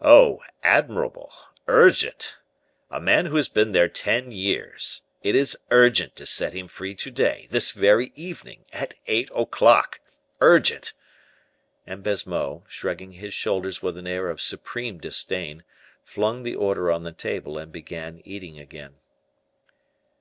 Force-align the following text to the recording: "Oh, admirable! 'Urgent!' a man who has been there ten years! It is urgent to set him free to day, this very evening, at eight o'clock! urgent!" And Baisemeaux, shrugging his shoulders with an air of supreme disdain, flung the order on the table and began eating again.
"Oh, 0.00 0.44
admirable! 0.62 1.32
'Urgent!' 1.66 2.36
a 2.88 3.00
man 3.00 3.26
who 3.26 3.34
has 3.34 3.48
been 3.48 3.72
there 3.72 3.88
ten 3.88 4.30
years! 4.30 5.02
It 5.24 5.34
is 5.34 5.56
urgent 5.72 6.14
to 6.14 6.24
set 6.24 6.52
him 6.52 6.68
free 6.68 6.94
to 6.94 7.10
day, 7.10 7.48
this 7.50 7.72
very 7.72 8.12
evening, 8.14 8.64
at 8.72 8.94
eight 9.08 9.28
o'clock! 9.34 9.98
urgent!" 10.40 10.92
And 11.84 12.04
Baisemeaux, 12.04 12.62
shrugging 12.68 13.14
his 13.14 13.34
shoulders 13.34 13.82
with 13.82 13.98
an 13.98 14.06
air 14.06 14.28
of 14.30 14.40
supreme 14.40 14.98
disdain, 14.98 15.64
flung 16.04 16.44
the 16.44 16.54
order 16.54 16.92
on 16.92 17.02
the 17.02 17.10
table 17.10 17.58
and 17.58 17.72
began 17.72 18.22
eating 18.24 18.60
again. 18.60 18.94